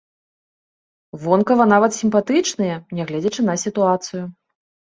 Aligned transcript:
Вонкава 1.23 1.65
нават 1.75 1.91
сімпатычныя, 1.99 2.81
нягледзячы 2.99 3.41
на 3.49 3.61
сітуацыю. 3.69 4.23